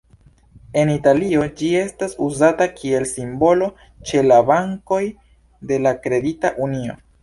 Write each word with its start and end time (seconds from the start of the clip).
En 0.83 0.91
Italio 0.93 1.43
ĝi 1.59 1.69
estas 1.81 2.17
uzata 2.29 2.69
kiel 2.81 3.07
simbolo 3.13 3.71
ĉe 3.93 4.27
la 4.33 4.43
bankoj 4.51 5.03
de 5.73 5.83
la 5.87 5.97
Kredita 6.05 6.59
Unio. 6.71 7.03